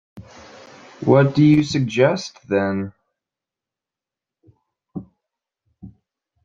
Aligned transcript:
What 1.01 1.35
do 1.35 1.43
you 1.45 1.63
suggest, 1.63 2.47
then? 2.47 2.93